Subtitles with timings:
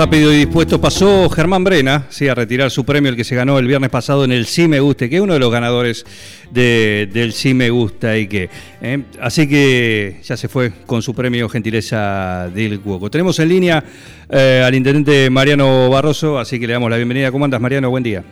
[0.00, 3.58] Rápido y dispuesto pasó Germán Brena, sí, a retirar su premio, el que se ganó
[3.58, 6.06] el viernes pasado en el Sí Me Gusta, que es uno de los ganadores
[6.50, 8.48] de- del Sí Me Gusta y que.
[8.80, 13.10] eh, así que ya se fue con su premio Gentileza del Cuoco.
[13.10, 13.84] Tenemos en línea
[14.30, 17.30] eh, al intendente Mariano Barroso, así que le damos la bienvenida.
[17.30, 17.90] ¿Cómo andas, Mariano?
[17.90, 18.24] Buen día.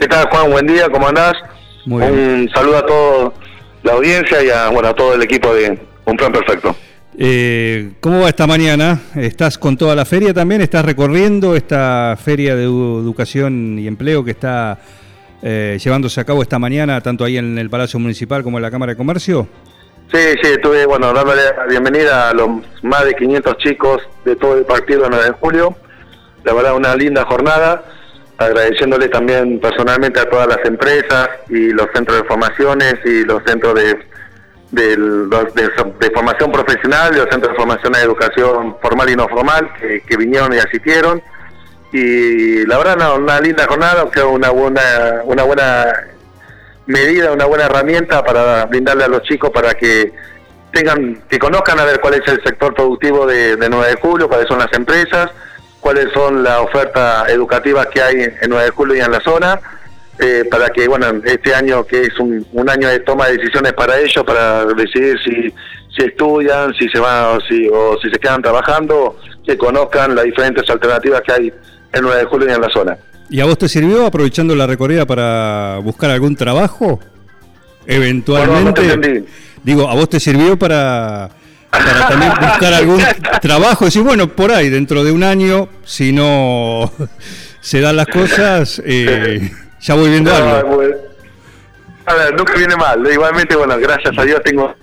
[0.00, 0.50] ¿Qué tal, Juan?
[0.50, 1.34] Buen día, ¿cómo andás?
[1.84, 2.14] Muy bien.
[2.14, 3.32] Un saludo a toda
[3.82, 6.74] la audiencia y a, bueno, a todo el equipo de Un Plan Perfecto.
[7.18, 9.00] Eh, ¿Cómo va esta mañana?
[9.14, 10.60] ¿Estás con toda la feria también?
[10.60, 14.78] ¿Estás recorriendo esta feria de edu- educación y empleo que está
[15.42, 18.70] eh, llevándose a cabo esta mañana, tanto ahí en el Palacio Municipal como en la
[18.70, 19.48] Cámara de Comercio?
[20.12, 22.48] Sí, sí, estuve, bueno, dándole la bienvenida a los
[22.82, 25.74] más de 500 chicos de todo el partido de 9 de julio.
[26.44, 27.82] La verdad, una linda jornada.
[28.38, 33.74] Agradeciéndole también personalmente a todas las empresas y los centros de formaciones y los centros
[33.74, 33.96] de,
[34.76, 39.28] del- de, de formación profesional y los centros de formación de educación formal y no
[39.28, 41.20] formal que, vinieron y asistieron.
[41.92, 45.92] Y la verdad, no, una linda jornada, sea, una buena, una buena
[46.86, 50.12] medida, una buena herramienta para brindarle a los chicos para que
[50.72, 54.28] tengan, que conozcan a ver cuál es el sector productivo de, de 9 de julio,
[54.28, 55.30] cuáles son las empresas,
[55.80, 59.58] cuáles son la oferta educativa que hay en 9 de julio y en la zona,
[60.18, 63.72] eh, para que, bueno, este año que es un, un año de toma de decisiones
[63.74, 65.52] para ellos, para decidir si,
[65.94, 70.24] si estudian, si se van o si, o si se quedan trabajando, que conozcan las
[70.24, 71.52] diferentes alternativas que hay
[71.92, 72.96] en 9 de julio y en la zona.
[73.28, 77.00] ¿Y a vos te sirvió aprovechando la recorrida para buscar algún trabajo?
[77.86, 78.82] Eventualmente.
[78.86, 79.26] No, no.
[79.62, 81.28] Digo, ¿a vos te sirvió para,
[81.70, 83.02] para también buscar algún
[83.42, 83.84] trabajo?
[83.84, 86.90] Decir, bueno, por ahí, dentro de un año, si no
[87.60, 89.50] se dan las cosas, eh,
[89.86, 90.76] ya voy viendo No, algo.
[90.76, 90.96] bueno.
[92.06, 93.06] A ver, nunca viene mal.
[93.10, 94.74] Igualmente, bueno, gracias a Dios tengo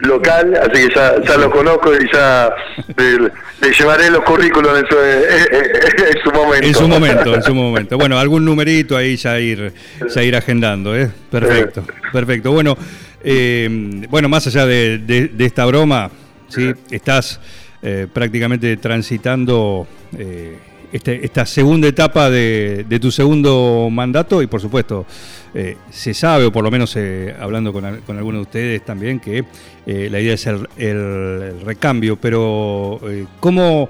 [0.00, 2.50] local, así que ya, ya lo conozco y ya
[2.96, 6.66] le, le llevaré los currículos en su, en su momento.
[6.66, 7.98] En su momento, en su momento.
[7.98, 9.72] Bueno, algún numerito ahí ya ir,
[10.12, 11.08] ya ir agendando, ¿eh?
[11.30, 12.50] Perfecto, perfecto.
[12.50, 12.76] Bueno,
[13.22, 13.68] eh,
[14.10, 16.10] bueno, más allá de, de- de esta broma,
[16.48, 16.72] ¿sí?
[16.90, 17.38] Estás
[17.82, 19.86] eh, prácticamente transitando
[20.18, 20.58] eh,
[20.92, 25.06] este- esta segunda etapa de, tu segundo mandato y por supuesto
[25.54, 28.84] eh, se sabe, o por lo menos eh, hablando con, al- con algunos de ustedes
[28.84, 29.44] también, que
[29.86, 33.00] eh, la idea es el, recambio, pero
[33.40, 33.88] ¿cómo...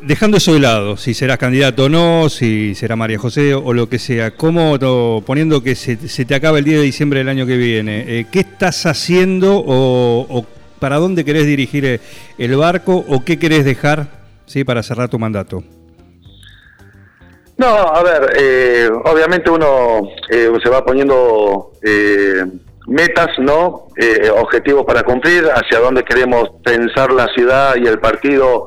[0.00, 3.90] Dejando eso de lado, si serás candidato o no, si será María José o lo
[3.90, 4.78] que sea, ¿cómo,
[5.26, 8.86] poniendo que se, te acaba el 10 de diciembre del año que viene, qué estás
[8.86, 10.46] haciendo o, o
[10.78, 12.00] para dónde querés dirigir
[12.38, 14.64] el barco o qué querés dejar ¿sí?
[14.64, 15.62] para cerrar tu mandato?
[17.56, 22.44] No, a ver, eh, obviamente uno eh, se va poniendo eh,
[22.86, 23.86] metas, ¿no?
[23.96, 28.66] Eh, objetivos para cumplir, hacia dónde queremos pensar la ciudad y el partido,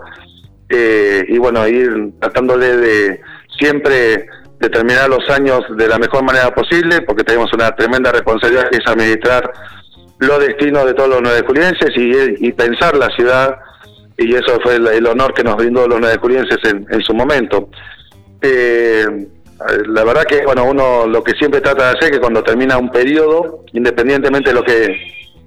[0.69, 3.21] eh, y bueno, ir tratándole de
[3.59, 4.27] siempre
[4.59, 8.87] determinar los años de la mejor manera posible, porque tenemos una tremenda responsabilidad que es
[8.87, 9.51] administrar
[10.19, 13.59] los destinos de todos los nueve julienses y, y pensar la ciudad,
[14.17, 17.69] y eso fue el, honor que nos brindó los nueve julienses en, en su momento.
[18.41, 19.27] Eh,
[19.87, 22.91] la verdad que bueno uno lo que siempre trata de hacer que cuando termina un
[22.91, 24.95] periodo independientemente de lo que,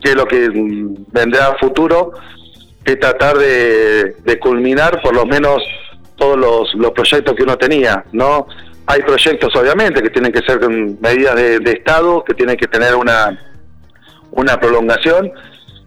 [0.02, 2.12] que es lo que mm, vendrá a futuro
[2.84, 5.62] es tratar de, culminar por lo menos
[6.16, 8.46] todos los, los proyectos que uno tenía no
[8.86, 12.96] hay proyectos obviamente que tienen que ser medidas de, de estado que tienen que tener
[12.96, 13.38] una
[14.32, 15.30] una prolongación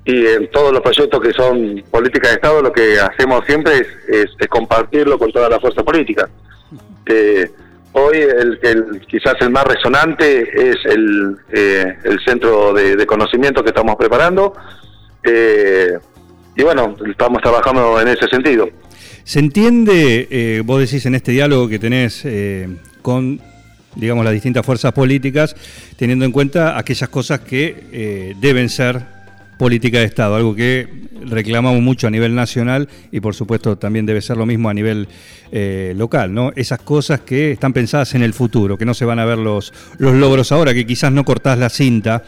[0.05, 3.87] y en todos los proyectos que son políticas de Estado lo que hacemos siempre es,
[4.39, 6.29] es- compartirlo con toda la fuerza política.
[7.05, 7.49] Eh,
[7.93, 13.63] hoy el, el- quizás el más resonante es el, eh, el centro de, de conocimiento
[13.63, 14.53] que estamos preparando
[15.23, 15.93] eh,
[16.55, 18.69] y bueno, estamos trabajando en ese sentido.
[19.23, 22.67] ¿Se entiende, eh, vos decís en este diálogo que tenés eh,
[23.01, 23.39] con,
[23.95, 25.55] digamos, las distintas fuerzas políticas,
[25.97, 29.12] teniendo en cuenta aquellas cosas que eh, deben ser
[29.63, 30.89] política de Estado, algo que
[31.21, 35.07] reclamamos mucho a nivel nacional y por supuesto también debe ser lo mismo a nivel
[35.53, 36.51] eh, local, ¿no?
[36.57, 39.73] Esas cosas que están pensadas en el futuro, que no se van a ver los,
[39.99, 42.23] los logros ahora, que quizás no cortás la cinta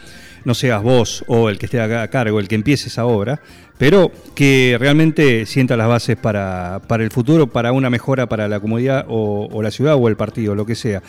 [0.46, 3.38] no seas vos o el que esté a cargo, el que empiece esa obra,
[3.76, 8.60] pero que realmente sienta las bases para, para el futuro, para una mejora para la
[8.60, 11.02] comunidad o, la ciudad o el partido, lo que sea.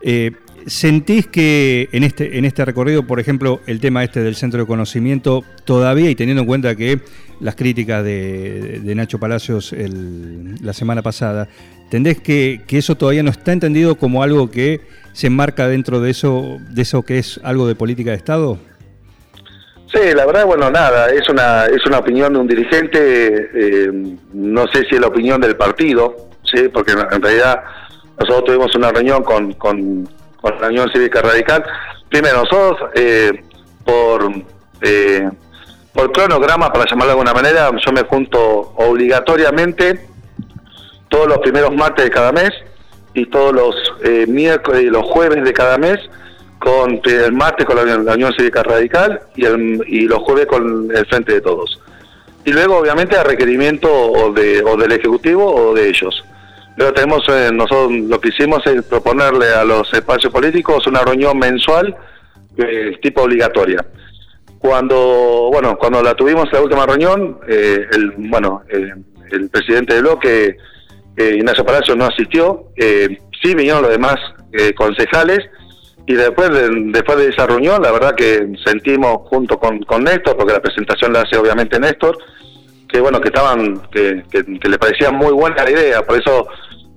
[0.00, 0.30] Eh,
[0.66, 4.66] ¿Sentís que en este, en este recorrido, por ejemplo, el tema este del centro de
[4.66, 6.98] conocimiento, todavía, y teniendo en cuenta que
[7.38, 11.46] las críticas de, de Nacho Palacios el, la semana pasada,
[11.88, 14.80] ¿tendés que, eso todavía no está entendido como algo que
[15.12, 18.58] se enmarca dentro de eso, de eso que es algo de política de Estado?
[19.92, 24.64] Sí, la verdad, bueno, nada, es una, es una opinión de un dirigente, eh, no
[24.72, 27.62] sé si es la opinión del partido, sí, porque en realidad
[28.18, 30.08] nosotros tuvimos una reunión con,
[30.40, 31.64] con la Unión Cívica Radical.
[32.08, 33.42] Primero, nosotros, eh,
[33.84, 34.30] por,
[34.82, 35.28] eh,
[35.92, 38.40] por cronograma, para llamarlo de alguna manera, yo me junto
[38.76, 40.06] obligatoriamente
[41.08, 42.50] todos los primeros martes de cada mes
[43.14, 43.74] y todos los
[44.04, 45.98] eh, miércoles y los jueves de cada mes
[46.58, 51.06] con el martes con la, Unión Cívica Radical y, el, y los jueves con el
[51.06, 51.80] Frente de Todos.
[52.44, 56.24] Y luego, obviamente, a requerimiento o, de, o del Ejecutivo o de ellos.
[56.76, 61.38] Luego tenemos, eh, nosotros lo que hicimos es proponerle a los espacios políticos una reunión
[61.38, 61.96] mensual
[62.58, 63.84] eh, tipo obligatoria.
[64.58, 68.92] Cuando, bueno, cuando la tuvimos la última reunión, eh, el, bueno, eh,
[69.30, 70.56] el presidente del bloque,
[71.18, 74.16] Ignacio Palacio, no asistió, sí vinieron los demás
[74.76, 75.38] concejales,
[76.06, 80.36] y después de, después de esa reunión, la verdad que sentimos junto con, con Néstor,
[80.36, 82.18] porque la presentación la hace obviamente Néstor,
[82.88, 86.46] que bueno, que estaban, que, que, que le parecía muy buena la idea, por eso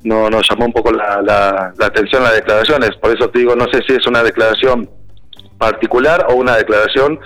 [0.03, 2.91] no, nos llamó un poco la, la, la, atención las declaraciones.
[3.01, 4.89] Por eso te digo, no sé si es una declaración
[5.57, 7.19] particular o una declaración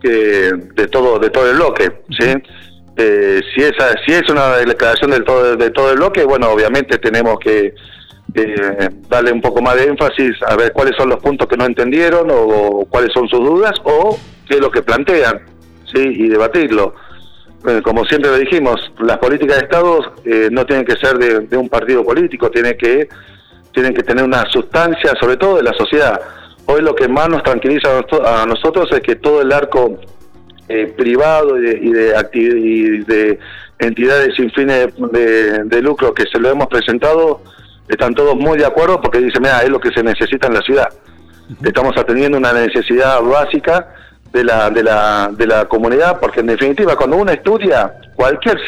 [0.00, 2.34] que de todo de todo el bloque, ¿sí?
[2.96, 3.72] Eh, si es
[4.04, 7.74] si es una declaración del todo de todo el bloque, bueno, obviamente tenemos que
[8.34, 11.66] eh, darle un poco más de énfasis a ver cuáles son los puntos que no
[11.66, 14.18] entendieron o, o cuáles son sus dudas o
[14.48, 15.42] qué es lo que plantean,
[15.92, 16.94] sí, y debatirlo
[17.82, 21.56] como siempre lo dijimos, las políticas de Estado eh, no tienen que ser de, de,
[21.56, 23.08] un partido político, tienen que,
[23.72, 26.20] tienen que tener una sustancia, sobre todo de la sociedad.
[26.66, 27.88] Hoy lo que más nos tranquiliza
[28.24, 29.98] a nosotros es que todo el arco
[30.68, 33.38] eh, privado y de, y, de y de,
[33.78, 37.42] entidades sin fines de, de, lucro que se lo hemos presentado,
[37.88, 40.62] están todos muy de acuerdo porque dicen, mira, es lo que se necesita en la
[40.62, 40.88] ciudad.
[41.64, 43.88] Estamos atendiendo una necesidad básica
[44.32, 48.58] de la, de la, de la comunidad, porque en definitiva cuando uno estudia, cualquier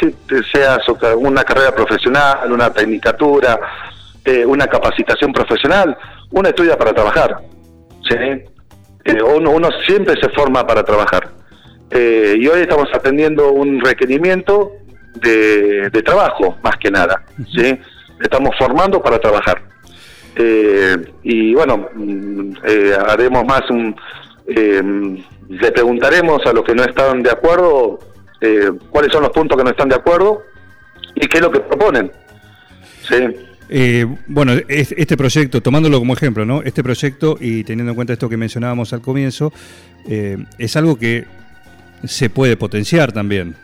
[0.52, 0.78] sea
[1.16, 3.58] una carrera profesional, una tecnicatura,
[4.24, 5.96] eh, una capacitación profesional,
[6.30, 7.36] uno estudia para trabajar.
[8.08, 8.16] ¿sí?
[9.04, 11.28] Eh, uno, uno siempre se forma para trabajar.
[11.90, 14.72] Eh, y hoy estamos atendiendo un requerimiento
[15.14, 17.22] de, de trabajo, más que nada.
[17.54, 17.78] ¿sí?
[18.20, 19.62] Estamos formando para trabajar.
[20.36, 23.94] Eh, y bueno, mm, eh, haremos más un...
[24.46, 24.82] Eh,
[25.48, 27.98] le preguntaremos a los que no están de acuerdo
[28.40, 30.42] eh, cuáles son los puntos que no están de acuerdo
[31.14, 32.10] y qué es lo que proponen.
[33.08, 33.16] Sí.
[33.68, 36.62] Eh, bueno, este proyecto, tomándolo como ejemplo, ¿no?
[36.62, 39.52] Este proyecto y teniendo en cuenta esto que mencionábamos al comienzo,
[40.06, 41.24] eh, es algo que
[42.04, 43.56] se puede potenciar también.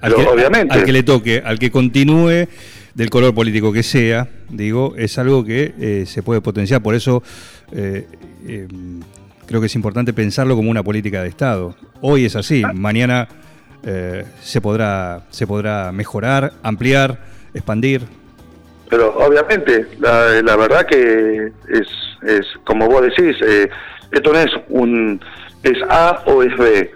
[0.00, 0.74] Al que, obviamente.
[0.74, 2.46] Al que le toque, al que continúe
[2.94, 6.82] del color político que sea, digo, es algo que eh, se puede potenciar.
[6.82, 7.22] Por eso
[9.46, 11.74] creo que es importante pensarlo como una política de Estado.
[12.00, 13.28] Hoy es así, mañana
[13.84, 17.18] eh, se, podrá, se podrá mejorar, ampliar,
[17.52, 18.02] expandir.
[18.88, 21.88] Pero obviamente, la, verdad que es,
[22.22, 23.68] es, como vos decís, eh,
[24.12, 25.20] esto no es un
[25.64, 26.92] es A o es B.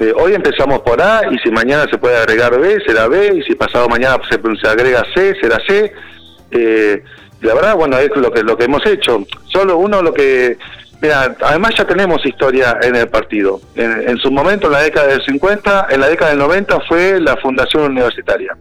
[0.00, 3.42] Eh, hoy empezamos por A y si mañana se puede agregar B, será B, y
[3.42, 5.92] si pasado mañana se, se agrega C, será C.
[6.50, 7.02] Eh,
[7.42, 9.24] la verdad, bueno, es lo que, lo que hemos hecho.
[9.46, 10.58] Solo uno lo que
[11.02, 13.60] Mira, además ya tenemos historia en el partido.
[13.74, 17.20] En, en, su momento, en la década del 50, en la década del 90 fue
[17.20, 18.56] la Fundación Universitaria.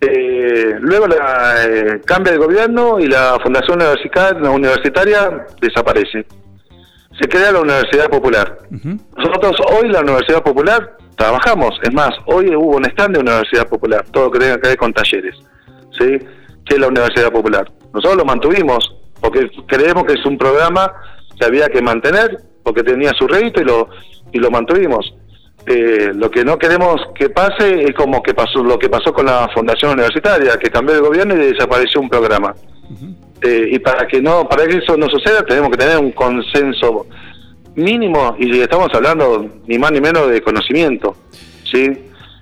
[0.00, 6.26] Eh, luego la, eh, cambia de gobierno y la Fundación Universitaria, Universitaria desaparece.
[7.18, 8.58] Se crea la Universidad Popular.
[8.70, 9.00] Uh -huh.
[9.16, 11.70] Nosotros hoy la Universidad Popular trabajamos.
[11.82, 14.92] Es más, hoy hubo un stand de Universidad Popular, todo que tenga que ver con
[14.92, 15.36] talleres.
[15.98, 16.18] ¿sí?
[16.66, 17.70] Que es la Universidad Popular.
[17.92, 18.94] Nosotros lo mantuvimos
[19.24, 20.92] porque creemos que es un programa
[21.38, 23.88] que había que mantener, porque tenía su rédito y lo,
[24.32, 25.14] y lo mantuvimos.
[25.64, 29.24] Eh, lo que no queremos que pase es como que pasó lo que pasó con
[29.24, 32.54] la Fundación Universitaria, que cambió de gobierno y desapareció un programa.
[32.90, 33.14] Uh -huh.
[33.40, 37.06] eh, y para que no para que eso no suceda tenemos que tener un consenso
[37.76, 41.16] mínimo y estamos hablando ni más ni menos de conocimiento,
[41.64, 41.90] ¿sí?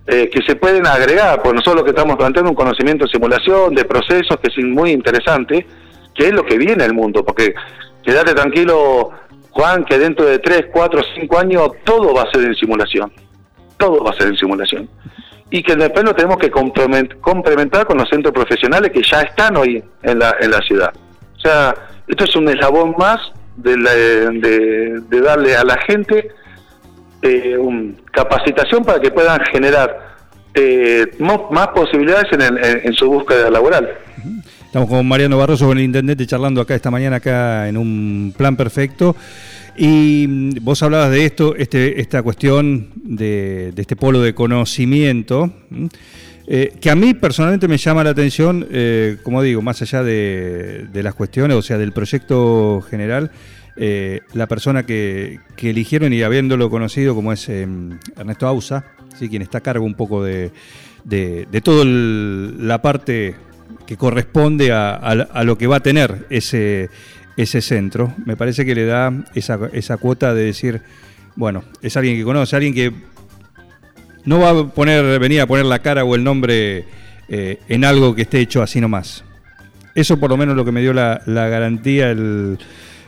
[0.09, 3.73] Eh, que se pueden agregar, porque nosotros lo que estamos planteando un conocimiento de simulación,
[3.73, 5.65] de procesos, que es muy interesante,
[6.15, 7.55] que es lo que viene el mundo, porque
[8.03, 9.11] quédate tranquilo,
[9.51, 13.13] Juan, que dentro de 3, 4, 5 años todo va a ser en simulación.
[13.77, 14.89] Todo va a ser en simulación.
[15.51, 19.83] Y que después lo tenemos que complementar con los centros profesionales que ya están hoy
[20.03, 20.93] en la, en la ciudad.
[21.37, 21.75] O sea,
[22.07, 23.21] esto es un eslabón más
[23.57, 23.77] de,
[25.09, 26.31] de, darle a la gente
[27.21, 30.15] eh, un, capacitación para que puedan generar
[30.55, 33.91] eh, más, posibilidades en, en, su búsqueda laboral.
[34.73, 38.57] Estamos con Mariano Barroso, con el intendente, charlando acá esta mañana, acá en un plan
[38.57, 39.15] perfecto.
[39.77, 45.53] Y mm, vos hablabas de esto, este, esta cuestión de, este polo de conocimiento,
[46.47, 50.89] eh, que a mí personalmente me llama la atención, eh, como digo, más allá de,
[50.95, 53.31] las cuestiones, o sea, del proyecto general,
[53.77, 58.87] eh, la persona que, eligieron y habiéndolo conocido como es em, Ernesto Ausa,
[59.19, 59.29] ¿sí?
[59.29, 60.51] quien está a cargo un poco de,
[61.05, 63.35] de, toda la parte
[63.87, 66.91] que corresponde a, lo que va a tener ese,
[67.37, 70.83] ese centro, me parece que le da esa, esa cuota de decir,
[71.37, 72.93] bueno, es alguien que conoce, alguien que
[74.25, 76.85] no va a poner, venir a poner la cara o el nombre
[77.29, 79.25] eh, en algo que esté hecho así nomás.
[79.95, 82.59] Eso por lo menos lo que me dio la, garantía el,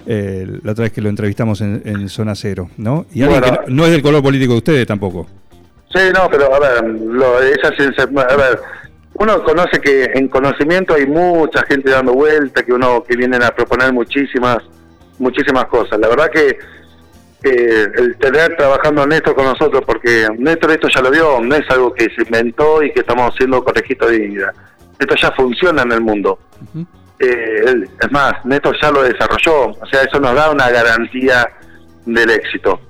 [0.07, 3.07] la otra vez que lo entrevistamos en, Zona Cero, ¿no?
[3.13, 5.27] Y alguien que no, es del color político de ustedes tampoco.
[5.95, 8.59] Sí, no, pero a ver, lo, esa, a ver,
[9.15, 13.51] uno conoce que en conocimiento hay mucha gente dando vuelta, que uno que vienen a
[13.51, 14.59] proponer muchísimas
[15.19, 15.99] muchísimas cosas.
[16.01, 16.59] La verdad que
[17.45, 21.93] el tener trabajando Néstor con nosotros, porque Néstor esto ya lo vio, no es algo
[21.93, 24.53] que se inventó y que estamos haciendo conejito de vida.
[24.99, 26.39] Esto ya funciona en el mundo.
[27.19, 31.49] Eh, es más, Néstor ya lo desarrolló, o sea, eso nos da una garantía
[32.07, 32.81] del éxito.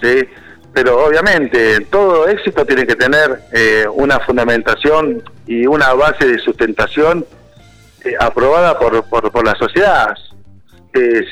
[0.00, 0.24] ¿sí?
[0.72, 7.24] Pero obviamente todo éxito tiene que tener eh, una fundamentación y una base de sustentación
[8.04, 10.14] eh, aprobada por, por, por la sociedad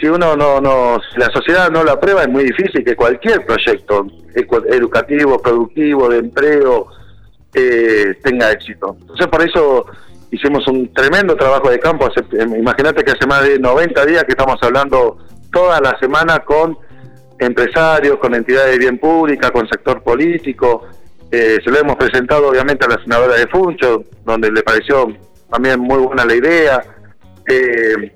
[0.01, 4.07] si uno no, no, la sociedad no lo aprueba es muy difícil que cualquier proyecto
[4.35, 6.89] educativo, productivo, de empleo,
[7.55, 8.97] eh, tenga éxito.
[9.01, 9.87] Entonces por eso
[10.31, 12.09] hicimos un tremendo trabajo de campo.
[12.33, 15.19] Em, imagínate que hace más de 90 días que estamos hablando
[15.53, 16.77] toda la semana con
[17.39, 20.87] empresarios, con entidades de bien pública, con sector político.
[21.37, 25.13] Eh, se lo hemos presentado obviamente a la senadora de Funcho, donde le pareció
[25.51, 26.81] también muy buena la idea.
[27.49, 28.15] Eh,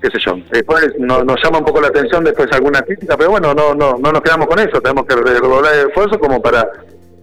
[0.00, 0.36] qué sé yo.
[0.52, 4.12] Después nos, llama un poco la atención después alguna crítica, pero bueno, no, no, no
[4.12, 6.64] nos quedamos con eso, tenemos que redoblar el esfuerzo como para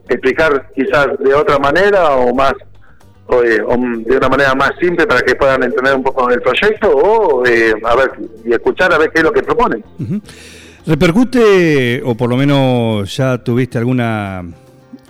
[0.10, 2.54] explicar quizás de otra manera o más
[3.28, 7.46] o, de una manera más simple para que puedan entender un poco el proyecto o
[7.46, 8.12] eh, a ver
[8.44, 9.84] y escuchar a ver qué es lo que proponen.
[10.88, 14.42] ¿Repercute o por lo menos ya tuviste alguna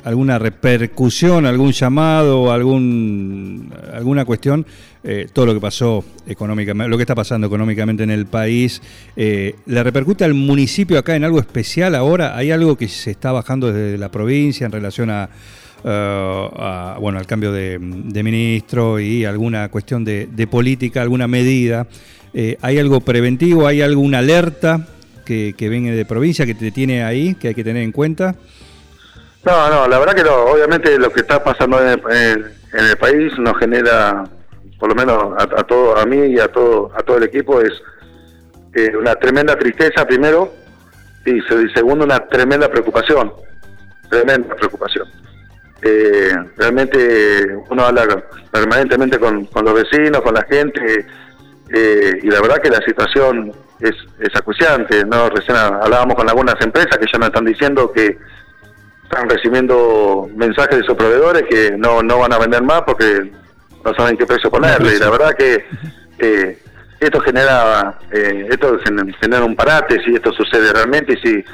[0.03, 4.65] alguna repercusión, algún llamado, algún alguna cuestión
[5.03, 8.81] eh, todo lo que pasó económicamente, lo que está pasando económicamente en el país,
[9.15, 12.35] eh, ¿le repercute al municipio acá en algo especial ahora?
[12.35, 15.29] ¿Hay algo que se está bajando desde la provincia en relación a,
[15.83, 16.49] eh,
[16.99, 21.85] bueno, al cambio de, ministro y alguna cuestión de, política, alguna medida?
[22.61, 23.67] ¿Hay algo preventivo?
[23.67, 24.87] ¿Hay alguna alerta
[25.27, 28.35] que, que viene de provincia que te tiene ahí, que hay que tener en cuenta?
[29.43, 30.35] No, no, la verdad que no.
[30.45, 34.23] Obviamente lo que está pasando en el país nos genera
[34.79, 37.71] por lo menos a, todo a mí y a todo a todo el equipo es
[38.75, 40.53] eh, una tremenda tristeza primero
[41.25, 41.41] y,
[41.73, 43.33] segundo una tremenda preocupación
[44.09, 45.07] tremenda preocupación
[45.81, 51.05] eh, realmente uno habla permanentemente con, los vecinos con la gente
[51.73, 56.55] eh, y la verdad que la situación es, es acuciante no recién hablábamos con algunas
[56.61, 58.17] empresas que ya nos están diciendo que
[59.09, 63.31] están recibiendo mensajes de sus proveedores que no, no van a vender más porque
[63.83, 64.95] no saben qué precio ponerle.
[64.95, 65.65] Y la verdad que
[66.19, 66.59] eh,
[66.99, 68.77] esto genera eh, esto
[69.21, 71.45] genera un parate si esto sucede realmente y si,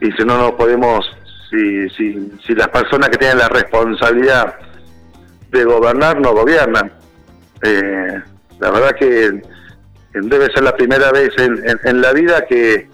[0.00, 1.04] y si no nos podemos,
[1.50, 4.54] si, si, si las personas que tienen la responsabilidad
[5.50, 6.92] de gobernar no gobiernan.
[7.62, 8.22] Eh,
[8.60, 9.42] la verdad que
[10.12, 12.88] debe ser la primera vez en, la vida que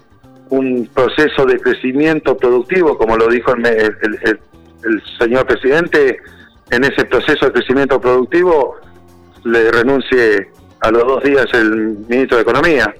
[0.49, 4.39] un proceso de crecimiento productivo, como lo dijo el,
[5.19, 6.19] señor presidente,
[6.69, 8.75] en ese proceso de crecimiento productivo
[9.43, 12.93] le renuncie a los dos días el ministro de Economía.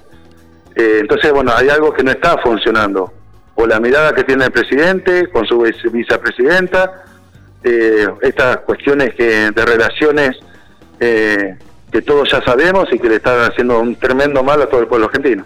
[0.74, 3.12] Eh, entonces, bueno, hay algo que no está funcionando.
[3.54, 5.60] O la mirada que tiene el presidente con su
[5.92, 7.04] vicepresidenta,
[7.62, 10.38] eh, estas cuestiones de relaciones
[11.00, 11.56] eh,
[11.90, 14.86] que todos ya sabemos y que le están haciendo un tremendo mal a todo el
[14.86, 15.44] pueblo argentino.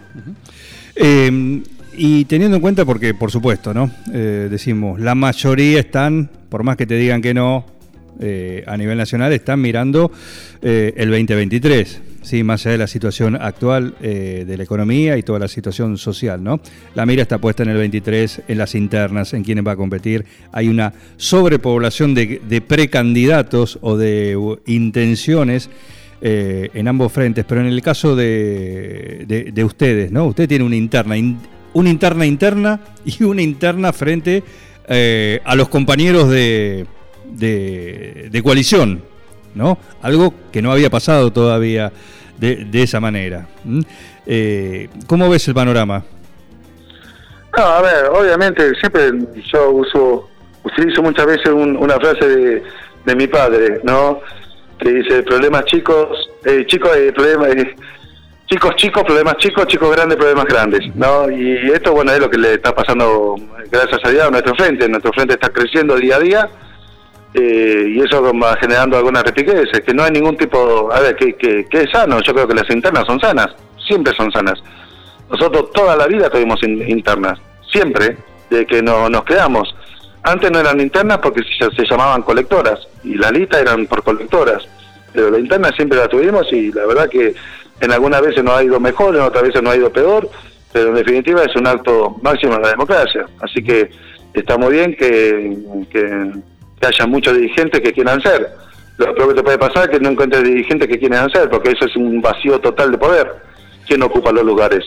[1.95, 3.91] y teniendo en cuenta, porque por supuesto, ¿no?
[4.07, 7.67] decimos, la mayoría están, por más que te digan que no,
[8.21, 10.13] eh, a nivel nacional están mirando
[10.61, 12.03] eh, el 2023.
[12.23, 15.99] sí, más allá de la situación actual eh, de la economía y toda la situación
[15.99, 16.61] social, ¿no?
[16.95, 20.25] La mira está puesta en el 23, en las internas, en quiénes va a competir.
[20.53, 25.69] Hay una sobrepoblación de, de precandidatos o de intenciones
[26.25, 30.27] eh, en ambos frentes, pero en el caso de, de- de ustedes, ¿no?
[30.27, 31.39] Usted tiene una interna, in-
[31.75, 34.43] una interna interna y una interna frente
[34.89, 36.87] eh, a los compañeros de,
[37.27, 39.03] de, coalición,
[39.55, 39.79] ¿no?
[40.03, 41.93] Algo que no había pasado todavía
[42.39, 43.49] de, de esa manera.
[44.27, 46.05] Eh, ¿Cómo ves el panorama?
[47.57, 49.11] No, a ver, obviamente, siempre
[49.53, 50.29] yo uso,
[50.65, 52.63] utilizo muchas veces un- una frase de,
[53.05, 54.21] de mi padre, ¿no?
[54.83, 57.77] Que dice, problemas chicos, eh, chicos, eh, problemas, eh,
[58.47, 61.31] chicos chicos, problemas chicos, chicos grandes, problemas grandes, ¿no?
[61.31, 63.37] Y esto, bueno, es lo que le está pasando,
[63.71, 64.89] gracias a Dios, a nuestro frente.
[64.89, 66.49] Nuestro frente está creciendo día a día
[67.35, 71.35] eh, y eso va generando algunas repiqueces, que no hay ningún tipo, a ver, que,
[71.35, 73.49] que, es sano, yo creo que las internas son sanas,
[73.87, 74.61] siempre son sanas.
[75.31, 77.39] Nosotros toda la vida tuvimos in- internas,
[77.71, 78.17] siempre,
[78.51, 79.75] de que no, nos quedamos.
[80.25, 84.63] Antes no eran internas porque se, se llamaban colectoras y las listas eran por colectoras,
[85.13, 87.35] pero la interna siempre la tuvimos y la verdad que
[87.81, 90.29] en algunas veces nos ha ido mejor, en otras veces nos ha ido peor,
[90.73, 93.27] pero en definitiva es un acto máximo de la democracia.
[93.41, 93.91] Así que
[94.33, 95.57] está muy bien que,
[96.81, 98.49] haya muchos dirigentes que quieran ser.
[98.99, 101.71] Lo peor que te puede pasar es que no encuentres dirigentes que quieran ser, porque
[101.71, 103.33] eso es un vacío total de poder.
[103.87, 104.85] ¿Quién ocupa los lugares?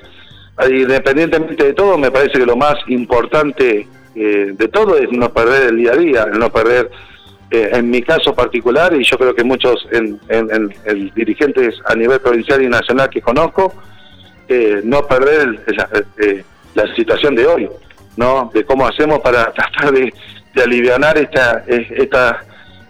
[0.69, 5.69] Independientemente de todo, me parece que lo más importante eh, de todo es no perder
[5.69, 6.89] el día a día, no perder,
[7.51, 11.75] eh, en mi caso particular, y yo creo que muchos en, en- en- en dirigentes
[11.85, 13.73] a nivel provincial y nacional que conozco,
[14.47, 15.59] eh, no perder
[16.19, 16.43] eh,
[16.75, 17.69] la situación de hoy,
[18.17, 18.49] ¿no?
[18.53, 20.13] De cómo hacemos para tratar de,
[20.53, 22.43] de alivianar esta, esta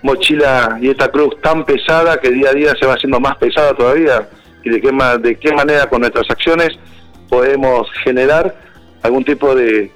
[0.04, 3.74] mochila y esta cruz tan pesada que día a día se va haciendo más pesada
[3.74, 4.28] todavía
[4.64, 4.92] y de qué,
[5.22, 6.70] de qué manera con nuestras acciones
[7.30, 8.54] podemos generar
[9.02, 9.92] algún tipo de,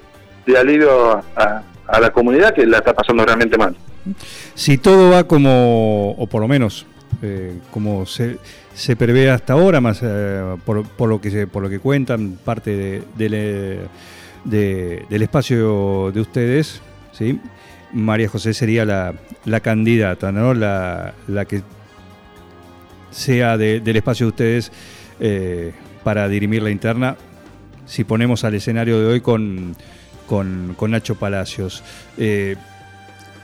[0.50, 1.62] de alivio a,
[2.00, 3.76] la comunidad que la está pasando realmente mal.
[4.54, 6.86] Si todo va como, o por lo menos
[7.22, 8.38] eh, como se,
[8.96, 13.02] prevé hasta ahora, más eh, por, lo que se- por lo que cuentan parte de-
[13.16, 13.80] del,
[14.44, 16.80] de- del espacio de ustedes,
[17.12, 17.40] ¿sí?
[17.92, 20.54] María José sería la, la candidata, ¿no?
[20.54, 21.62] La, la que
[23.10, 24.72] sea de- del espacio de ustedes
[25.18, 25.72] eh,
[26.04, 27.16] para dirimir la interna,
[27.86, 29.74] si ponemos al escenario de hoy con,
[30.30, 31.82] con, Nacho Palacios.
[32.16, 32.54] Eh,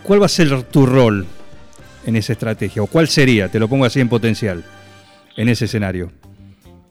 [0.04, 1.26] ¿Cuál va a ser tu rol
[2.06, 2.80] en esa estrategia?
[2.80, 4.62] ¿O cuál sería, te lo pongo así en potencial,
[5.36, 6.12] en ese escenario?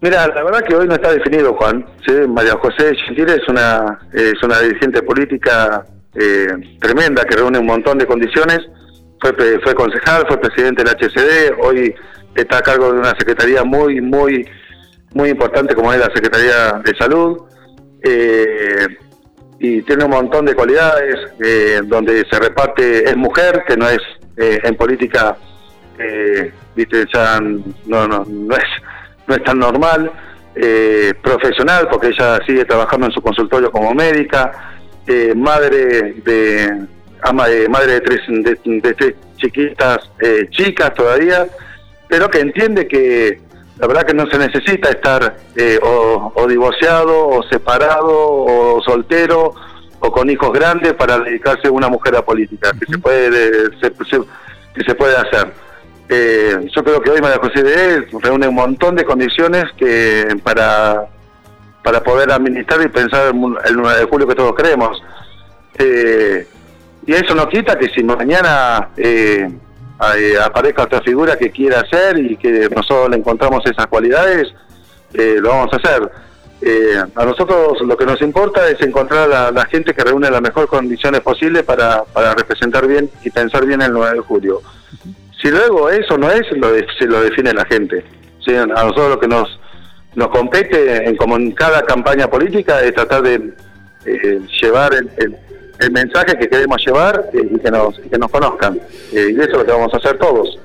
[0.01, 1.85] Mira, la verdad que hoy no está definido, Juan.
[2.27, 6.47] María José Gentile es una, es una dirigente política eh,
[6.81, 8.59] tremenda que reúne un montón de condiciones.
[9.21, 11.95] Fue concejal, fue presidente del HCD, hoy
[12.35, 14.45] está a cargo de una secretaría muy, muy,
[15.13, 17.37] muy importante como es la Secretaría de Salud.
[18.03, 18.85] Eh,
[19.59, 23.99] y tiene un montón de cualidades, eh, donde se reparte, es mujer, que no es
[24.37, 25.37] eh, en política,
[25.97, 28.63] eh, viste, ya no, no, no, es,
[29.27, 30.11] no es tan normal,
[30.55, 34.51] eh, profesional, porque ella sigue trabajando en su consultorio como médica,
[35.07, 36.87] eh, madre de
[37.21, 41.47] ama de madre de tres, de, de tres chiquitas, eh, chicas todavía,
[42.07, 43.39] pero que entiende que
[43.77, 49.53] la verdad que no se necesita estar eh, o, o divorciado, o separado, o soltero,
[49.99, 53.31] o con hijos grandes para dedicarse una mujer a política, que se puede
[53.79, 54.21] se- se-
[54.73, 55.51] que se puede hacer.
[56.07, 61.07] Eh, yo creo que hoy María José de reúne un montón de condiciones que para
[61.83, 65.01] para poder administrar y pensar el, mu- el 9 de julio que todos queremos.
[65.77, 66.47] Eh,
[67.07, 68.89] y eso no quita que si mañana
[70.17, 74.53] eh, aparezca otra figura que quiera hacer y que nosotros le encontramos esas cualidades,
[75.13, 76.11] eh, lo vamos a hacer.
[76.61, 80.41] Eh, a nosotros lo que nos importa es encontrar a la, gente que reúne las
[80.41, 84.61] mejores condiciones posibles para, para representar bien y pensar bien el 9 de julio.
[85.41, 88.03] Si luego eso no es, lo de- se lo define la gente.
[88.47, 89.59] A nosotros lo que nos,
[90.15, 93.53] nos compete, en, como en cada campaña política, es tratar de
[94.05, 95.35] eh, llevar el-
[95.79, 98.79] el mensaje que queremos llevar eh, y que nos, que nos conozcan.
[99.13, 100.57] Eh, y eso es lo que vamos a hacer todos.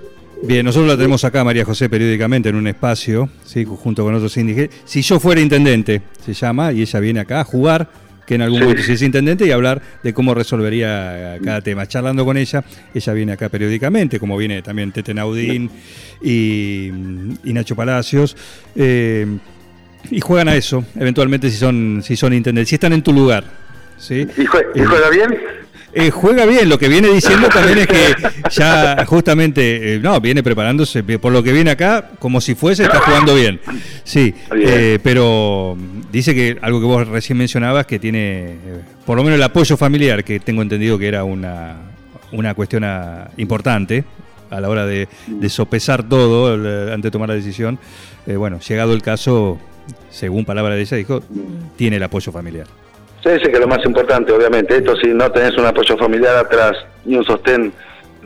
[0.42, 3.64] Bien, nosotros la tenemos acá, María José, periódicamente en un espacio, ¿sí?
[3.66, 4.70] junto con otros indígenas.
[4.86, 7.88] Si yo fuera intendente, se llama, y ella viene acá a jugar,
[8.26, 8.64] que en algún Sí.
[8.64, 11.86] momento si es intendente, y hablar de cómo resolvería cada tema.
[11.86, 15.68] Charlando con ella, ella viene acá periódicamente, como viene también Tete Naudín
[16.22, 16.86] y,
[17.44, 18.36] y Nacho Palacios.
[18.76, 19.26] eh,
[20.10, 23.44] y juegan a eso, eventualmente si son, si son intendentes, si están en tu lugar.
[24.00, 24.26] ¿Sí?
[24.36, 25.38] ¿Y, jue- y Eh, juega bien?
[25.92, 26.68] eh, juega bien.
[26.68, 28.14] Lo que viene diciendo también es que
[28.50, 33.00] ya justamente, eh, no, viene preparándose, por lo que viene acá, como si fuese, está
[33.00, 33.60] jugando bien.
[34.04, 35.76] Sí, eh, pero
[36.10, 38.56] dice que algo que vos recién mencionabas, que tiene
[39.04, 41.76] por lo menos el apoyo familiar, que tengo entendido que era una,
[42.32, 44.04] una cuestión ah, importante
[44.50, 45.08] a la hora de,
[45.48, 46.52] sopesar todo
[46.92, 47.78] antes de tomar la decisión.
[48.26, 49.58] bueno, llegado el caso,
[50.10, 51.22] según palabra de ella, dijo,
[51.76, 52.66] tiene el apoyo familiar.
[53.22, 54.76] Sí, sí, que lo más importante, obviamente.
[54.76, 56.72] Esto si no tenés un apoyo familiar atrás
[57.04, 57.72] ni un sostén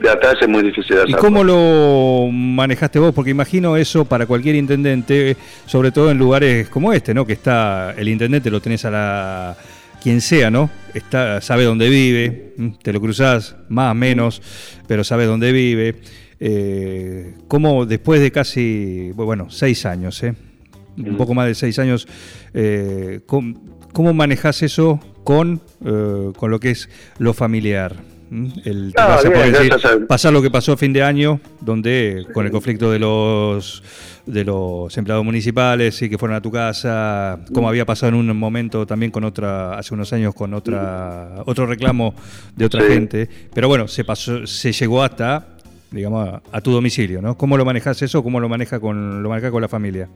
[0.00, 1.10] de atrás es muy difícil de hacer.
[1.10, 3.12] ¿Y cómo lo manejaste vos?
[3.14, 7.26] Porque imagino eso para cualquier intendente, sobre todo en lugares como este, ¿no?
[7.26, 9.56] Que está el intendente, lo tenés a la
[10.02, 10.70] quien sea, ¿no?
[10.92, 14.42] Está, sabe dónde vive, te lo cruzás más, menos,
[14.86, 15.96] pero sabe dónde vive.
[16.38, 20.34] Eh, ¿Cómo después de casi, bueno, seis años, ¿eh?
[20.98, 22.06] un poco más de seis años,
[22.52, 23.20] eh,
[23.94, 27.94] ¿Cómo manejas eso con, eh, con lo que es lo familiar?
[28.28, 28.48] ¿Mm?
[28.64, 28.92] El,
[30.08, 33.84] pasar lo que pasó a fin de año, donde con el conflicto de los
[34.26, 38.36] de los empleados municipales y que fueron a tu casa, como había pasado en un
[38.36, 42.14] momento también con otra, hace unos años con otra, otro reclamo
[42.56, 45.53] de otra gente, pero bueno, se pasó, se llegó hasta,
[45.94, 47.36] digamos, a, tu domicilio, ¿no?
[47.36, 48.22] ¿Cómo lo manejas eso?
[48.22, 50.08] ¿Cómo lo maneja con, lo maneja con la familia?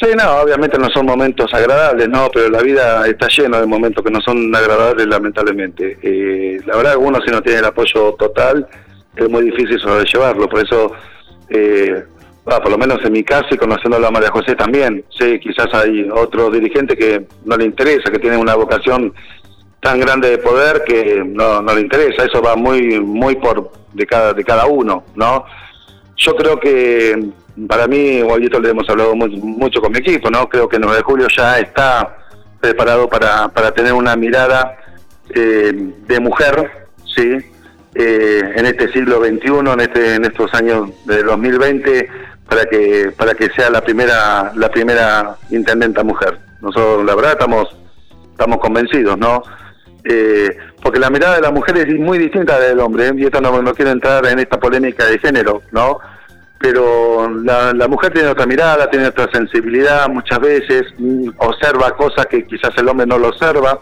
[0.00, 4.04] Sí, no, obviamente no son momentos agradables, no, pero la vida está llena de momentos
[4.04, 5.98] que no son agradables, lamentablemente.
[6.02, 8.66] Eh, la verdad, uno si no tiene el apoyo total,
[9.14, 10.92] es muy difícil sobrellevarlo, por eso,
[11.48, 12.04] eh,
[12.44, 15.68] por lo menos en mi caso y conociendo a la María José también, sí, quizás
[15.72, 19.14] hay otro dirigente que no le interesa, que tiene una vocación
[19.80, 24.06] tan grande de poder que no, no le interesa, eso va muy, muy por de
[24.06, 25.44] cada, de cada uno, ¿no?
[26.16, 27.30] Yo creo que
[27.68, 30.48] para mí, esto le hemos hablado mucho con mi equipo, ¿no?
[30.48, 32.18] Creo que el 9 de julio ya está
[32.60, 34.76] preparado para, para tener una mirada
[35.34, 35.72] eh,
[36.06, 37.38] de mujer, ¿sí?
[37.94, 42.08] Eh, en este siglo XXI, en, este, en estos años de 2020,
[42.46, 46.38] para que, para que sea la primera, la primera intendenta mujer.
[46.60, 47.74] Nosotros, la verdad, estamos,
[48.32, 49.42] estamos convencidos, ¿no?
[50.08, 53.24] Eh, porque la mirada de la mujer es muy distinta a la del hombre, y
[53.24, 55.98] esto no, no quiero entrar en esta polémica de género, ¿no?
[56.58, 62.46] pero la, mujer tiene otra mirada, tiene otra sensibilidad muchas veces, mm, observa cosas que
[62.46, 63.78] quizás el hombre no lo observa.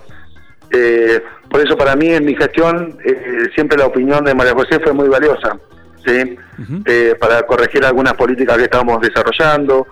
[0.70, 4.80] Eh, por eso para mí en mi gestión eh, siempre la opinión de María José
[4.80, 5.56] fue muy valiosa,
[6.04, 6.36] ¿sí?
[6.84, 9.86] Eh, para corregir algunas políticas que estábamos desarrollando.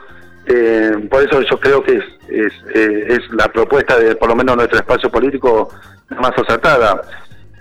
[1.09, 5.11] Por eso yo creo que es, es, la propuesta de por lo menos nuestro espacio
[5.11, 5.71] político
[6.11, 7.03] más acertada.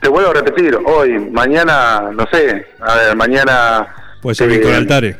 [0.01, 3.87] Te vuelvo a repetir, hoy, mañana, no sé, a ver, mañana
[4.21, 5.15] Puede ser Víctor Altare,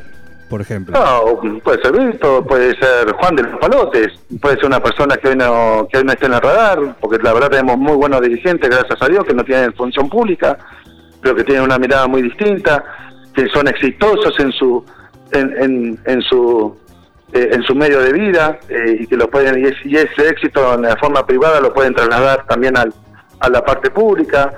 [0.48, 0.96] por ejemplo.
[0.96, 5.28] No, puede ser Víctor, puede ser Juan de los Palotes, puede ser una persona que
[5.28, 8.20] hoy no, que hoy no esté en el radar, porque la verdad tenemos muy buenos
[8.20, 10.56] dirigentes, gracias a Dios, que no tienen función pública,
[11.20, 12.84] pero que tienen una mirada muy distinta,
[13.34, 14.84] que son exitosos en su
[15.32, 16.76] en, en, su
[17.32, 20.82] eh, en su medio de vida eh, y que lo pueden y, ese éxito en
[20.82, 22.92] la forma privada lo pueden trasladar también al,
[23.40, 24.52] a la parte pública.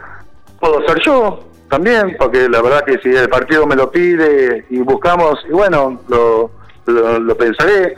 [0.59, 4.79] Puedo ser yo, también, porque la verdad que si el partido me lo pide y
[4.79, 6.51] buscamos, y bueno, lo,
[6.87, 7.97] lo, pensaré.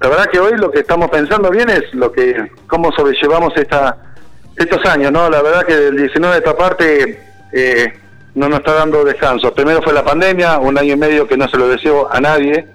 [0.00, 3.96] La verdad que hoy lo que estamos pensando bien es lo que cómo sobrellevamos esta
[4.56, 5.28] estos años, ¿no?
[5.30, 7.20] La verdad que el 19 de esta parte
[7.52, 7.92] eh,
[8.34, 9.52] no nos está dando descanso.
[9.54, 12.66] Primero fue la pandemia, un año y medio que no se lo deseo a nadie,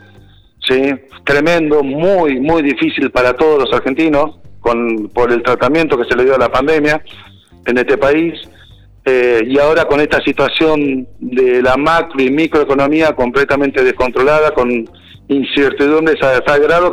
[0.69, 0.93] ¿sí?
[1.25, 6.25] Tremendo, muy, muy difícil para todos los argentinos con, por el tratamiento que se le
[6.25, 7.01] dio a la pandemia
[7.65, 8.33] en este país.
[9.05, 14.87] Eh, y ahora con esta situación de la macro y microeconomía completamente descontrolada, con
[15.27, 16.41] incertidumbres a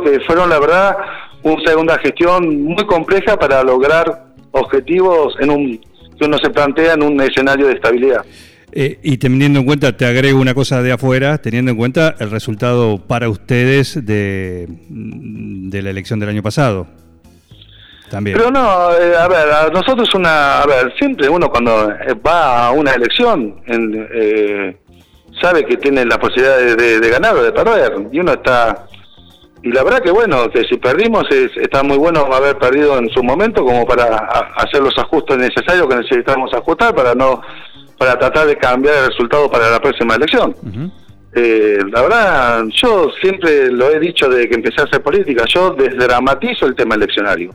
[0.03, 0.97] que fueron, la verdad,
[1.43, 5.79] una segunda gestión muy compleja para lograr objetivos en un
[6.17, 8.25] que uno se plantea en un escenario de estabilidad.
[8.71, 12.29] Eh, y teniendo en cuenta, te agrego una cosa de afuera, teniendo en cuenta el
[12.29, 16.87] resultado para ustedes de, de la elección del año pasado.
[18.09, 21.89] Pero no, eh, a ver, a nosotros una, a ver, siempre uno cuando
[22.25, 24.77] va a una elección eh,
[25.41, 28.85] sabe que tiene la posibilidad de, ganar o de perder y uno está
[29.61, 33.21] y la verdad que bueno, que si perdimos está muy bueno haber perdido en su
[33.23, 34.05] momento como para
[34.55, 37.41] hacer los ajustes necesarios que necesitamos ajustar para no
[37.97, 40.55] para tratar de cambiar el resultado para la próxima elección.
[41.33, 45.71] Eh, la verdad, yo siempre lo he dicho desde que empecé a hacer política, yo
[45.71, 47.53] desdramatizo el tema eleccionario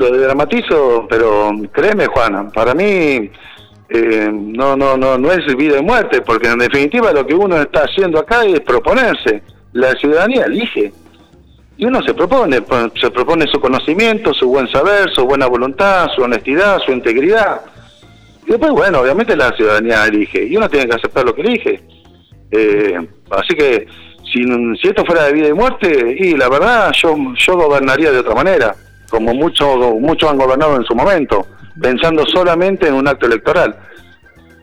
[0.00, 3.30] lo dramatizo, pero créeme, Juana, para mí
[3.88, 7.60] eh, no, no, no, no es vida y muerte, porque en definitiva lo que uno
[7.60, 9.42] está haciendo acá es proponerse.
[9.72, 10.92] La ciudadanía elige.
[11.76, 12.62] Y uno se propone,
[13.00, 17.60] se propone su conocimiento, su buen saber, su buena voluntad, su honestidad, su integridad.
[18.50, 21.80] Y después, bueno, obviamente la ciudadanía elige y uno tiene que aceptar lo que elige.
[22.50, 22.98] Eh,
[23.30, 23.86] así que
[24.24, 24.42] si,
[24.82, 28.34] si esto fuera de vida y muerte, y la verdad yo, yo gobernaría de otra
[28.34, 28.74] manera,
[29.08, 31.46] como muchos muchos han gobernado en su momento,
[31.80, 33.76] pensando solamente en un acto electoral.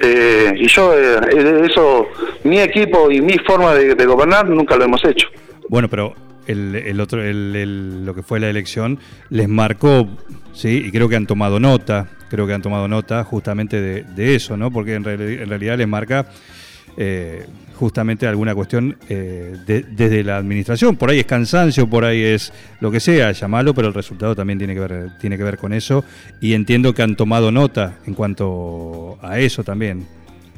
[0.02, 2.08] Eh, y yo, eh, eso,
[2.44, 5.30] mi equipo y mi forma de, gobernar nunca lo hemos hecho.
[5.70, 6.14] Bueno, pero
[6.46, 10.08] el, el otro, el, el- lo que fue la elección les marcó,
[10.52, 14.36] sí, y creo que han tomado nota, creo que han tomado nota justamente de, de
[14.36, 14.72] eso, ¿no?
[14.72, 16.26] Porque en, en realidad les marca
[16.98, 20.96] eh, justamente alguna cuestión eh, de- desde la administración.
[20.96, 24.58] Por ahí es cansancio, por ahí es lo que sea, llamalo, pero el resultado también
[24.58, 26.04] tiene que ver, tiene que ver con eso.
[26.42, 30.08] Y entiendo que han tomado nota en cuanto a eso también.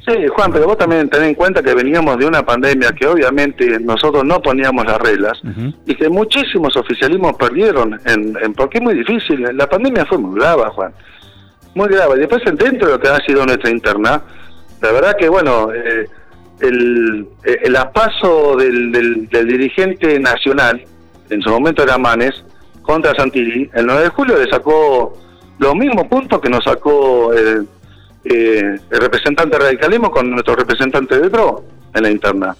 [0.06, 3.78] Sí, Juan, pero vos también tenés en cuenta que veníamos de una pandemia que obviamente
[3.80, 5.38] nosotros no poníamos las reglas
[5.86, 9.42] y que muchísimos oficialismos perdieron, en, en- porque es muy difícil.
[9.54, 10.92] La pandemia fue muy grave, Juan,
[11.74, 12.16] muy grave.
[12.16, 14.22] Y después, dentro de lo que ha sido nuestra interna,
[14.80, 16.06] la verdad que, bueno, eh,
[16.60, 20.82] el, eh, el apaso del, del, dirigente nacional,
[21.28, 22.44] en su momento era Manes,
[22.82, 25.16] contra Santilli, el 9 de julio le sacó
[25.58, 27.62] los mismos puntos que nos sacó eh,
[28.24, 31.62] eh, el representante del radicalismo con nuestro representante de PRO
[31.94, 32.56] en la interna.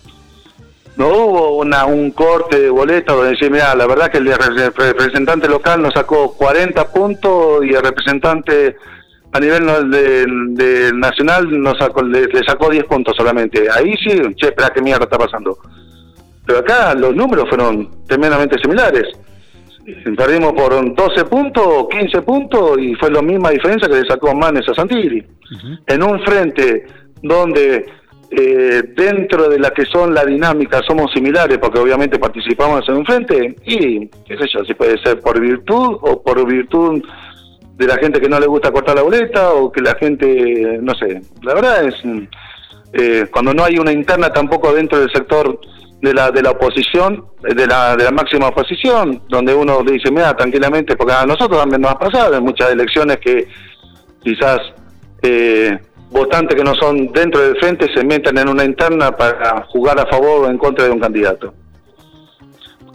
[0.97, 4.75] No hubo una, un corte de boleta donde decir, mira, la verdad que el el
[4.75, 8.77] representante local nos sacó 40 puntos y el representante
[9.33, 13.69] a nivel del del nacional nos sacó, le, le sacó 10 puntos solamente.
[13.71, 15.57] Ahí sí, che, espera, qué mierda está pasando.
[16.45, 19.07] Pero acá los números fueron tremendamente similares.
[20.17, 24.69] Perdimos por 12 puntos, 15 puntos y fue la misma diferencia que le sacó Manes
[24.69, 25.25] a Santilli.
[25.87, 26.87] En un frente
[27.23, 27.87] donde
[28.31, 33.05] eh, dentro de la que son la dinámica somos similares porque obviamente participamos en un
[33.05, 37.03] frente y qué sé yo, si puede ser por virtud o por virtud
[37.81, 40.95] de la gente que no le gusta cortar la boleta o que la gente, no
[40.95, 41.95] sé, la verdad es
[42.93, 45.59] eh, cuando no hay una interna tampoco dentro del sector
[46.03, 49.93] de la de la oposición, eh, de la, de la máxima oposición, donde uno le
[49.93, 53.49] dice, mira, tranquilamente, porque a nosotros también nos ha pasado en muchas elecciones que
[54.23, 54.59] quizás
[55.23, 55.79] eh,
[56.11, 60.05] votantes que no son dentro del frente se meten en una interna para jugar a
[60.05, 61.55] favor o en contra de un candidato.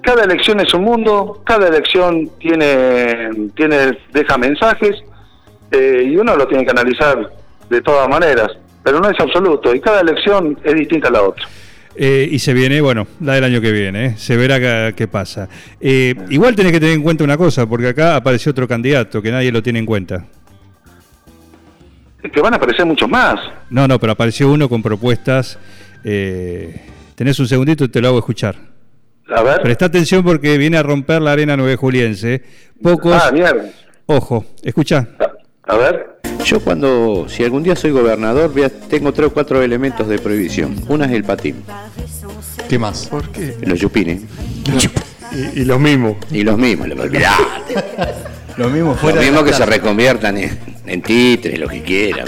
[0.05, 5.03] Cada elección es un mundo, cada elección tiene, tiene deja mensajes
[5.71, 7.31] eh, y uno lo tiene que analizar
[7.67, 8.51] de todas maneras,
[8.83, 11.47] pero no es absoluto y cada elección es distinta a la otra.
[11.95, 14.13] Eh, y se viene, bueno, la del año que viene, ¿eh?
[14.15, 15.49] se verá qué, pasa.
[15.81, 19.51] Igual tenés que tener en cuenta una cosa, porque acá apareció otro candidato que nadie
[19.51, 20.27] lo tiene en cuenta.
[22.21, 23.39] Es que van a aparecer muchos más.
[23.71, 25.57] No, no, pero apareció uno con propuestas.
[26.03, 28.74] tenés un segundito y te lo hago escuchar.
[29.33, 29.61] A ver.
[29.61, 32.43] Presta atención porque viene a romper la arena nueve juliense.
[32.81, 33.13] Pocos.
[33.13, 33.65] Ah, mierda.
[34.05, 35.07] Ojo, escucha.
[35.63, 36.15] A ver.
[36.43, 38.51] Yo cuando, si algún día soy gobernador,
[38.87, 40.75] tengo tres o cuatro elementos de prohibición.
[40.89, 41.63] Una es el patín,
[42.69, 43.07] ¿Qué más?
[43.07, 43.55] ¿Por qué?
[43.61, 44.21] los chupines.
[45.31, 46.17] Y, y los mismos.
[46.29, 47.43] Y los mismos, olvidate.
[48.57, 49.19] Lo mismo Los fuera.
[49.19, 51.01] de mismos la que se reconviertan en, en
[51.59, 52.27] lo que quieran.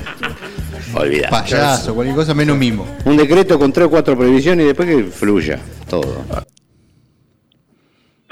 [0.94, 1.30] Olvidate.
[1.30, 2.88] Payaso, cualquier cosa menos mimo.
[3.06, 6.24] Un decreto con tres o cuatro prohibiciones y después que fluya todo.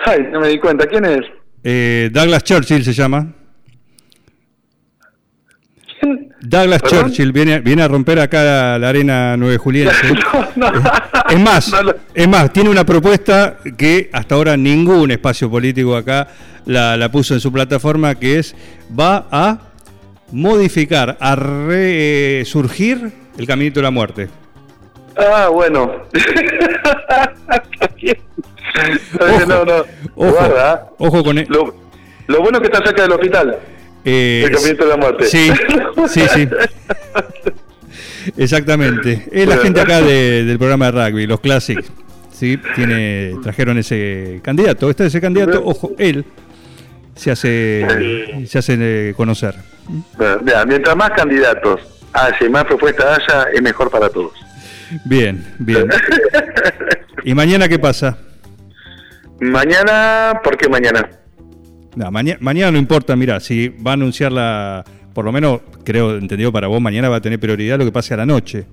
[0.06, 0.86] Ay, no me di cuenta.
[0.88, 1.22] ¿Quién es?
[1.64, 3.28] Eh, Douglas Churchill se llama.
[6.00, 6.34] ¿Quién?
[6.42, 7.06] Douglas ¿Perdón?
[7.08, 9.96] Churchill viene, viene a romper acá la, arena nueve juliense.
[10.56, 10.82] No, no.
[11.30, 15.96] Es más, No lo- es más, tiene una propuesta que hasta ahora ningún espacio político
[15.96, 16.28] acá
[16.66, 18.56] la, la puso en su plataforma, que es
[18.98, 19.60] va a
[20.32, 24.30] modificar, a resurgir el caminito de la muerte.
[25.18, 26.04] Ah, bueno.
[29.20, 29.74] Ojo, no, no.
[30.16, 30.90] ojo, Guarda.
[30.98, 31.76] ojo con e- Lo,
[32.28, 33.58] lo bueno es que está cerca del hospital.
[34.04, 35.26] eh, El caminito de la muerte.
[35.26, 35.50] Sí,
[36.10, 36.48] sí, sí.
[38.38, 39.28] Exactamente.
[39.32, 41.92] Es la gente acá de- del programa de rugby, los Classics.
[42.32, 44.90] Sí, tiene, trajeron ese candidato.
[44.90, 46.26] Está ese candidato, ojo, él
[47.16, 49.56] se hace, se hace eh, conocer.
[50.18, 51.80] Bueno, mientras más candidatos
[52.12, 54.34] haya y más propuestas haya, es mejor para todos.
[55.06, 55.88] Bien, bien.
[57.24, 58.18] ¿Y mañana qué pasa?
[59.40, 61.10] Mañana, ¿por qué mañana?
[61.96, 66.18] No, maña- mañana no importa, mira, si va a anunciar la, por lo menos creo,
[66.18, 68.66] entendido para vos, mañana va a tener prioridad lo que pase a la noche.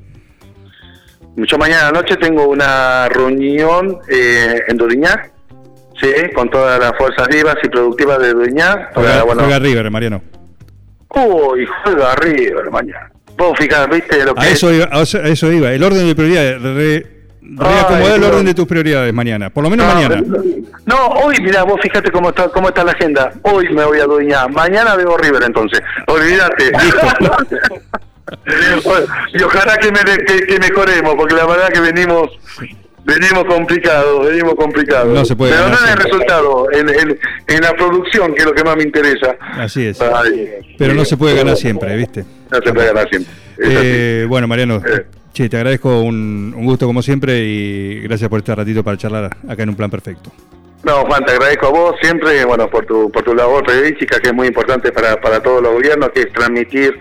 [1.37, 5.31] Yo mañana anoche tengo una reunión eh, en Duriñá,
[6.01, 8.91] sí, con todas las fuerzas vivas y productivas de Duriñá.
[8.95, 10.23] Juega, bueno, juega River, Mariano.
[11.15, 13.11] Uy, juega River mañana.
[13.37, 14.53] Vos fijás, viste lo que A es?
[14.55, 15.73] eso, iba, a eso- a iba.
[15.73, 16.61] El orden de prioridades.
[16.61, 17.07] Re,
[17.43, 19.51] reacomodar el orden de tus prioridades mañana.
[19.51, 20.23] Por lo menos No, mañana.
[20.87, 23.33] No, hoy, mira, vos fíjate cómo está, cómo está la agenda.
[23.43, 24.49] Hoy me voy a Duriñá.
[24.49, 25.81] Mañana veo River entonces.
[26.07, 26.73] Olvídate.
[29.35, 32.31] y ojalá que, me- que- que mejoremos, porque la verdad que venimos
[33.05, 35.09] venimos complicados, venimos complicados.
[35.13, 38.47] No se puede Pero no en el resultado, en, en, en la producción, que es
[38.47, 39.37] lo que más me interesa.
[39.59, 40.01] Así es.
[40.01, 42.25] Ay, Pero no se puede ganar pero- siempre, ¿viste?
[42.51, 43.33] No se puede ganar siempre.
[43.59, 45.05] Eh, bueno, Mariano, Eh.
[45.33, 49.37] Che, te agradezco un, un gusto como siempre y gracias por este ratito para charlar
[49.49, 50.31] acá en un plan perfecto.
[50.85, 54.31] No, Juan, te agradezco a vos siempre, bueno, por tu, por tu labor periodística, que
[54.31, 56.99] es muy importante para, para todos los gobiernos, que es transmitir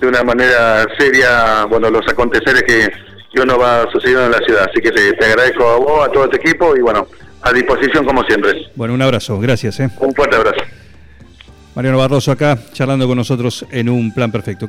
[0.00, 2.90] de una manera seria, bueno, los aconteceres que,
[3.32, 4.66] que uno va sucediendo en la ciudad.
[4.68, 7.06] Así que te, te agradezco a vos, a todo tu equipo y, bueno,
[7.40, 8.66] a disposición como siempre.
[8.76, 9.80] Bueno, un abrazo, gracias.
[9.80, 9.88] ¿eh?
[9.98, 10.60] Un fuerte abrazo.
[11.74, 14.68] Mariano Barroso acá, charlando con nosotros en un plan perfecto.